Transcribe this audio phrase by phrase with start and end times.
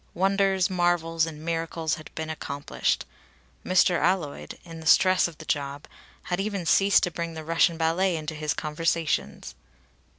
[0.15, 3.05] Wonders, marvels, and miracles had been accomplished.
[3.63, 3.99] Mr.
[3.99, 5.85] Alloyd, in the stress of the job,
[6.23, 9.53] had even ceased to bring the Russian ballet into his conversations.